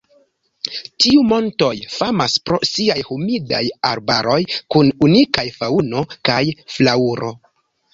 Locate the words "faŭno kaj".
5.63-6.45